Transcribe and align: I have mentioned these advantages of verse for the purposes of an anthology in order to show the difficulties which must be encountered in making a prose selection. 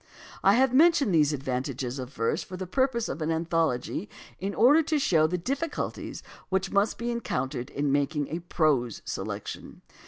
I 0.43 0.53
have 0.55 0.73
mentioned 0.73 1.13
these 1.13 1.31
advantages 1.31 1.99
of 1.99 2.11
verse 2.11 2.41
for 2.41 2.57
the 2.57 2.65
purposes 2.65 3.07
of 3.07 3.21
an 3.21 3.29
anthology 3.29 4.09
in 4.39 4.55
order 4.55 4.81
to 4.81 4.97
show 4.97 5.27
the 5.27 5.37
difficulties 5.37 6.23
which 6.49 6.71
must 6.71 6.97
be 6.97 7.11
encountered 7.11 7.69
in 7.69 7.91
making 7.91 8.27
a 8.29 8.39
prose 8.39 9.03
selection. 9.05 9.83